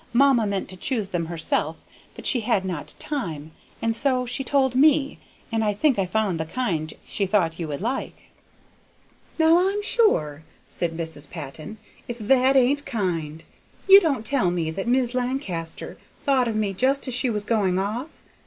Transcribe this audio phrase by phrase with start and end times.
[0.13, 1.77] Mamma meant to choose them herself,
[2.15, 3.51] but she had not time,
[3.83, 5.19] and so she told me,
[5.51, 8.15] and I think I found the kind she thought you would like."
[9.37, 11.29] "Now I'm sure!" said Mrs.
[11.29, 11.77] Patton,
[12.07, 13.43] "if that ain't kind;
[13.87, 17.77] you don't tell me that Mis' Lancaster thought of me just as she was going
[17.77, 18.23] off?